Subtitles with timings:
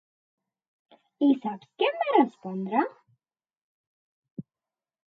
[1.27, 2.83] I sap què em va respondre?